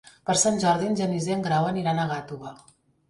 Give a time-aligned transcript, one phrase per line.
[0.27, 2.59] Per Sant Jordi en Genís i en Grau aniran a Gàtova.